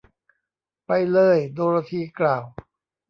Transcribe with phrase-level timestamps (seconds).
[0.85, 1.37] ไปเลย!
[1.53, 2.43] โดโรธีกล่าว